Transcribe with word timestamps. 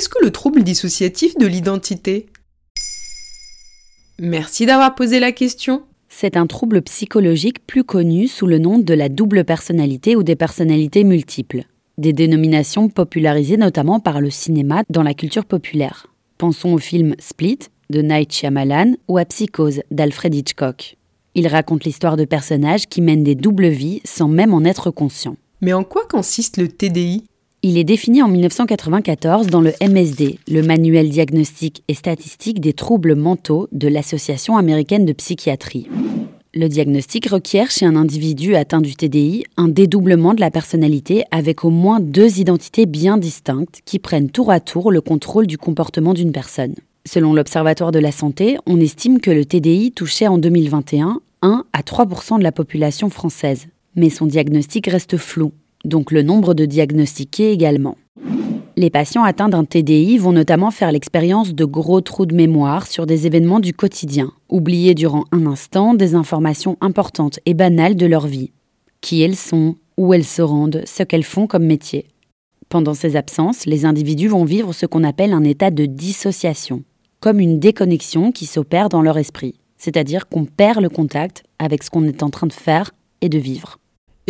qu'est-ce 0.00 0.08
que 0.08 0.24
le 0.24 0.30
trouble 0.30 0.62
dissociatif 0.62 1.36
de 1.36 1.46
l'identité? 1.46 2.24
Merci 4.18 4.64
d'avoir 4.64 4.94
posé 4.94 5.20
la 5.20 5.30
question. 5.30 5.82
C'est 6.08 6.38
un 6.38 6.46
trouble 6.46 6.80
psychologique 6.80 7.66
plus 7.66 7.84
connu 7.84 8.26
sous 8.26 8.46
le 8.46 8.56
nom 8.56 8.78
de 8.78 8.94
la 8.94 9.10
double 9.10 9.44
personnalité 9.44 10.16
ou 10.16 10.22
des 10.22 10.36
personnalités 10.36 11.04
multiples, 11.04 11.64
des 11.98 12.14
dénominations 12.14 12.88
popularisées 12.88 13.58
notamment 13.58 14.00
par 14.00 14.22
le 14.22 14.30
cinéma 14.30 14.84
dans 14.88 15.02
la 15.02 15.12
culture 15.12 15.44
populaire. 15.44 16.06
Pensons 16.38 16.72
au 16.72 16.78
film 16.78 17.14
Split 17.18 17.58
de 17.90 18.00
Night 18.00 18.32
Shyamalan 18.32 18.94
ou 19.06 19.18
à 19.18 19.26
Psychose 19.26 19.82
d'Alfred 19.90 20.34
Hitchcock. 20.34 20.96
Il 21.34 21.46
raconte 21.46 21.84
l'histoire 21.84 22.16
de 22.16 22.24
personnages 22.24 22.86
qui 22.86 23.02
mènent 23.02 23.22
des 23.22 23.34
doubles 23.34 23.68
vies 23.68 24.00
sans 24.04 24.28
même 24.28 24.54
en 24.54 24.64
être 24.64 24.90
conscients. 24.90 25.36
Mais 25.60 25.74
en 25.74 25.84
quoi 25.84 26.06
consiste 26.08 26.56
le 26.56 26.68
TDI 26.68 27.24
Il 27.62 27.76
est 27.76 27.84
défini 27.84 28.22
en 28.22 28.28
1994 28.28 29.48
dans 29.48 29.60
le 29.60 29.74
MSD, 29.82 30.38
le 30.48 30.62
Manuel 30.62 31.10
diagnostique 31.10 31.82
et 31.88 31.94
statistique 31.94 32.58
des 32.58 32.72
troubles 32.72 33.14
mentaux 33.14 33.68
de 33.70 33.86
l'Association 33.86 34.56
américaine 34.56 35.04
de 35.04 35.12
psychiatrie. 35.12 35.86
Le 36.54 36.68
diagnostic 36.68 37.26
requiert 37.28 37.70
chez 37.70 37.84
un 37.84 37.96
individu 37.96 38.54
atteint 38.56 38.80
du 38.80 38.96
TDI 38.96 39.44
un 39.58 39.68
dédoublement 39.68 40.32
de 40.32 40.40
la 40.40 40.50
personnalité 40.50 41.24
avec 41.30 41.62
au 41.62 41.68
moins 41.68 42.00
deux 42.00 42.40
identités 42.40 42.86
bien 42.86 43.18
distinctes 43.18 43.82
qui 43.84 43.98
prennent 43.98 44.30
tour 44.30 44.50
à 44.50 44.60
tour 44.60 44.90
le 44.90 45.02
contrôle 45.02 45.46
du 45.46 45.58
comportement 45.58 46.14
d'une 46.14 46.32
personne. 46.32 46.76
Selon 47.06 47.34
l'Observatoire 47.34 47.92
de 47.92 47.98
la 47.98 48.10
santé, 48.10 48.56
on 48.64 48.80
estime 48.80 49.20
que 49.20 49.30
le 49.30 49.44
TDI 49.44 49.92
touchait 49.92 50.28
en 50.28 50.38
2021 50.38 51.20
1 51.42 51.64
à 51.74 51.82
3% 51.82 52.38
de 52.38 52.42
la 52.42 52.52
population 52.52 53.10
française. 53.10 53.66
Mais 53.96 54.08
son 54.08 54.24
diagnostic 54.24 54.86
reste 54.86 55.18
flou, 55.18 55.52
donc 55.84 56.10
le 56.10 56.22
nombre 56.22 56.54
de 56.54 56.66
diagnostiqués 56.66 57.52
également. 57.52 57.96
Les 58.76 58.90
patients 58.90 59.24
atteints 59.24 59.48
d'un 59.48 59.64
TDI 59.64 60.18
vont 60.18 60.32
notamment 60.32 60.70
faire 60.70 60.92
l'expérience 60.92 61.54
de 61.54 61.64
gros 61.64 62.00
trous 62.00 62.26
de 62.26 62.34
mémoire 62.34 62.86
sur 62.86 63.06
des 63.06 63.26
événements 63.26 63.60
du 63.60 63.74
quotidien, 63.74 64.32
oublier 64.48 64.94
durant 64.94 65.24
un 65.32 65.46
instant 65.46 65.94
des 65.94 66.14
informations 66.14 66.76
importantes 66.80 67.40
et 67.46 67.54
banales 67.54 67.96
de 67.96 68.06
leur 68.06 68.26
vie. 68.26 68.52
Qui 69.00 69.22
elles 69.22 69.36
sont, 69.36 69.76
où 69.96 70.14
elles 70.14 70.24
se 70.24 70.42
rendent, 70.42 70.82
ce 70.86 71.02
qu'elles 71.02 71.24
font 71.24 71.46
comme 71.46 71.66
métier. 71.66 72.06
Pendant 72.68 72.94
ces 72.94 73.16
absences, 73.16 73.66
les 73.66 73.84
individus 73.84 74.28
vont 74.28 74.44
vivre 74.44 74.72
ce 74.72 74.86
qu'on 74.86 75.04
appelle 75.04 75.32
un 75.32 75.44
état 75.44 75.70
de 75.70 75.86
dissociation 75.86 76.84
comme 77.20 77.38
une 77.38 77.58
déconnexion 77.58 78.32
qui 78.32 78.46
s'opère 78.46 78.88
dans 78.88 79.02
leur 79.02 79.18
esprit, 79.18 79.54
c'est-à-dire 79.76 80.28
qu'on 80.28 80.46
perd 80.46 80.80
le 80.80 80.88
contact 80.88 81.44
avec 81.58 81.82
ce 81.82 81.90
qu'on 81.90 82.04
est 82.04 82.22
en 82.22 82.30
train 82.30 82.46
de 82.46 82.52
faire 82.52 82.90
et 83.20 83.28
de 83.28 83.38
vivre. 83.38 83.79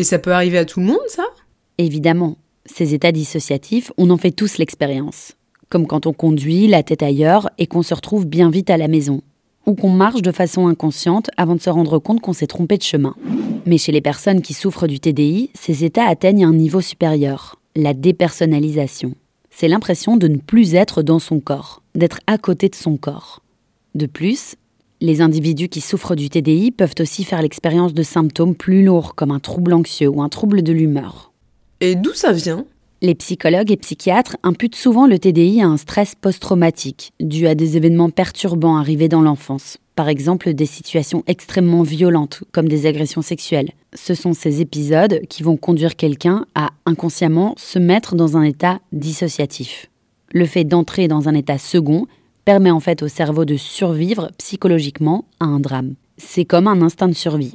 Et 0.00 0.04
ça 0.04 0.18
peut 0.18 0.32
arriver 0.32 0.56
à 0.56 0.64
tout 0.64 0.80
le 0.80 0.86
monde, 0.86 0.98
ça? 1.08 1.24
Évidemment, 1.76 2.38
ces 2.64 2.94
états 2.94 3.12
dissociatifs, 3.12 3.92
on 3.98 4.08
en 4.08 4.16
fait 4.16 4.30
tous 4.30 4.56
l'expérience. 4.56 5.34
Comme 5.68 5.86
quand 5.86 6.06
on 6.06 6.14
conduit 6.14 6.68
la 6.68 6.82
tête 6.82 7.02
ailleurs 7.02 7.50
et 7.58 7.66
qu'on 7.66 7.82
se 7.82 7.92
retrouve 7.92 8.26
bien 8.26 8.48
vite 8.48 8.70
à 8.70 8.78
la 8.78 8.88
maison, 8.88 9.20
ou 9.66 9.74
qu'on 9.74 9.90
marche 9.90 10.22
de 10.22 10.32
façon 10.32 10.68
inconsciente 10.68 11.30
avant 11.36 11.54
de 11.54 11.60
se 11.60 11.68
rendre 11.68 11.98
compte 11.98 12.22
qu'on 12.22 12.32
s'est 12.32 12.46
trompé 12.46 12.78
de 12.78 12.82
chemin. 12.82 13.14
Mais 13.66 13.76
chez 13.76 13.92
les 13.92 14.00
personnes 14.00 14.40
qui 14.40 14.54
souffrent 14.54 14.86
du 14.86 15.00
TDI, 15.00 15.50
ces 15.52 15.84
états 15.84 16.06
atteignent 16.06 16.46
un 16.46 16.54
niveau 16.54 16.80
supérieur, 16.80 17.60
la 17.76 17.92
dépersonnalisation 17.92 19.14
c'est 19.50 19.68
l'impression 19.68 20.16
de 20.16 20.26
ne 20.26 20.38
plus 20.38 20.74
être 20.74 21.02
dans 21.02 21.18
son 21.18 21.38
corps, 21.38 21.82
d'être 21.94 22.20
à 22.26 22.38
côté 22.38 22.70
de 22.70 22.74
son 22.74 22.96
corps. 22.96 23.42
De 23.94 24.06
plus, 24.06 24.54
les 25.00 25.20
individus 25.20 25.68
qui 25.68 25.80
souffrent 25.80 26.14
du 26.14 26.28
TDI 26.28 26.70
peuvent 26.70 26.94
aussi 27.00 27.24
faire 27.24 27.42
l'expérience 27.42 27.94
de 27.94 28.02
symptômes 28.02 28.54
plus 28.54 28.84
lourds 28.84 29.14
comme 29.14 29.30
un 29.30 29.40
trouble 29.40 29.72
anxieux 29.72 30.08
ou 30.08 30.22
un 30.22 30.28
trouble 30.28 30.62
de 30.62 30.72
l'humeur. 30.72 31.32
Et 31.80 31.94
d'où 31.94 32.12
ça 32.12 32.32
vient? 32.32 32.64
Les 33.02 33.14
psychologues 33.14 33.72
et 33.72 33.78
psychiatres 33.78 34.36
imputent 34.42 34.76
souvent 34.76 35.06
le 35.06 35.18
TDI 35.18 35.62
à 35.62 35.68
un 35.68 35.78
stress 35.78 36.14
post-traumatique, 36.14 37.12
dû 37.18 37.46
à 37.46 37.54
des 37.54 37.78
événements 37.78 38.10
perturbants 38.10 38.76
arrivés 38.76 39.08
dans 39.08 39.22
l'enfance, 39.22 39.78
par 39.96 40.10
exemple 40.10 40.52
des 40.52 40.66
situations 40.66 41.24
extrêmement 41.26 41.82
violentes 41.82 42.44
comme 42.52 42.68
des 42.68 42.84
agressions 42.84 43.22
sexuelles. 43.22 43.70
Ce 43.94 44.14
sont 44.14 44.34
ces 44.34 44.60
épisodes 44.60 45.22
qui 45.30 45.42
vont 45.42 45.56
conduire 45.56 45.96
quelqu'un 45.96 46.44
à 46.54 46.70
inconsciemment 46.84 47.54
se 47.56 47.78
mettre 47.78 48.16
dans 48.16 48.36
un 48.36 48.42
état 48.42 48.80
dissociatif. 48.92 49.86
Le 50.32 50.44
fait 50.44 50.64
d'entrer 50.64 51.08
dans 51.08 51.26
un 51.26 51.34
état 51.34 51.56
second 51.56 52.06
permet 52.44 52.70
en 52.70 52.80
fait 52.80 53.02
au 53.02 53.08
cerveau 53.08 53.44
de 53.44 53.56
survivre 53.56 54.30
psychologiquement 54.38 55.24
à 55.40 55.44
un 55.44 55.60
drame. 55.60 55.94
C'est 56.16 56.44
comme 56.44 56.66
un 56.66 56.82
instinct 56.82 57.08
de 57.08 57.14
survie. 57.14 57.54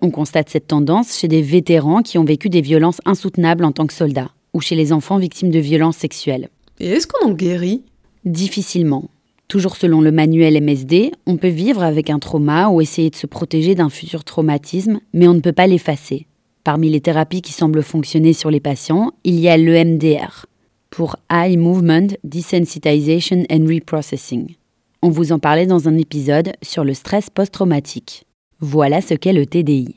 On 0.00 0.10
constate 0.10 0.48
cette 0.48 0.66
tendance 0.66 1.18
chez 1.18 1.28
des 1.28 1.42
vétérans 1.42 2.02
qui 2.02 2.18
ont 2.18 2.24
vécu 2.24 2.48
des 2.48 2.60
violences 2.60 3.00
insoutenables 3.04 3.64
en 3.64 3.72
tant 3.72 3.86
que 3.86 3.92
soldats, 3.92 4.30
ou 4.54 4.60
chez 4.60 4.74
les 4.74 4.92
enfants 4.92 5.18
victimes 5.18 5.50
de 5.50 5.58
violences 5.58 5.98
sexuelles. 5.98 6.48
Et 6.80 6.88
est-ce 6.88 7.06
qu'on 7.06 7.30
en 7.30 7.32
guérit? 7.32 7.82
Difficilement. 8.24 9.10
Toujours 9.48 9.76
selon 9.76 10.00
le 10.00 10.12
manuel 10.12 10.62
MSD, 10.62 11.12
on 11.26 11.36
peut 11.36 11.48
vivre 11.48 11.82
avec 11.82 12.08
un 12.08 12.18
trauma 12.18 12.68
ou 12.68 12.80
essayer 12.80 13.10
de 13.10 13.16
se 13.16 13.26
protéger 13.26 13.74
d'un 13.74 13.90
futur 13.90 14.24
traumatisme, 14.24 15.00
mais 15.12 15.28
on 15.28 15.34
ne 15.34 15.40
peut 15.40 15.52
pas 15.52 15.66
l'effacer. 15.66 16.26
Parmi 16.62 16.90
les 16.90 17.00
thérapies 17.00 17.42
qui 17.42 17.52
semblent 17.52 17.82
fonctionner 17.82 18.32
sur 18.32 18.50
les 18.50 18.60
patients, 18.60 19.12
il 19.24 19.40
y 19.40 19.48
a 19.48 19.56
l'EMDR, 19.56 20.46
pour 20.90 21.16
Eye 21.30 21.56
Movement 21.56 22.08
Desensitization 22.24 23.44
and 23.50 23.66
Reprocessing. 23.66 24.54
On 25.02 25.08
vous 25.08 25.32
en 25.32 25.38
parlait 25.38 25.66
dans 25.66 25.88
un 25.88 25.96
épisode 25.96 26.52
sur 26.62 26.84
le 26.84 26.94
stress 26.94 27.30
post-traumatique. 27.30 28.26
Voilà 28.58 29.00
ce 29.00 29.14
qu'est 29.14 29.32
le 29.32 29.46
TDI. 29.46 29.96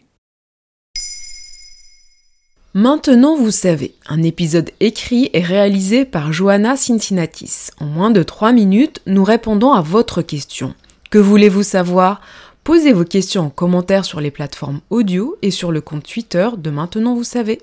Maintenant 2.75 3.35
vous 3.35 3.51
savez, 3.51 3.93
un 4.07 4.23
épisode 4.23 4.71
écrit 4.79 5.29
et 5.33 5.41
réalisé 5.41 6.05
par 6.05 6.31
Johanna 6.31 6.75
Cincinnatis. 6.75 7.69
En 7.79 7.85
moins 7.85 8.09
de 8.09 8.23
3 8.23 8.51
minutes, 8.51 9.01
nous 9.05 9.23
répondons 9.23 9.73
à 9.73 9.81
votre 9.81 10.21
question. 10.21 10.73
Que 11.11 11.19
voulez-vous 11.19 11.63
savoir? 11.63 12.21
Posez 12.63 12.93
vos 12.93 13.03
questions 13.03 13.43
en 13.43 13.49
commentaire 13.49 14.05
sur 14.05 14.21
les 14.21 14.31
plateformes 14.31 14.79
audio 14.89 15.35
et 15.41 15.51
sur 15.51 15.71
le 15.71 15.81
compte 15.81 16.05
Twitter 16.05 16.49
de 16.57 16.69
Maintenant 16.69 17.13
vous 17.13 17.25
savez. 17.25 17.59